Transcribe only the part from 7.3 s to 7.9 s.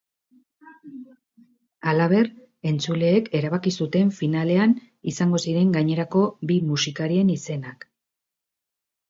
izenak.